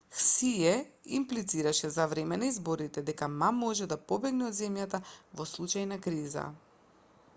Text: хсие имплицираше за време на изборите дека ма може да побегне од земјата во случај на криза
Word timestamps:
хсие 0.11 0.91
имплицираше 1.05 1.89
за 1.97 2.07
време 2.13 2.39
на 2.43 2.47
изборите 2.53 3.03
дека 3.09 3.29
ма 3.35 3.51
може 3.59 3.89
да 3.93 3.99
побегне 4.13 4.49
од 4.49 4.59
земјата 4.61 5.03
во 5.43 5.49
случај 5.55 5.87
на 5.93 6.01
криза 6.09 6.49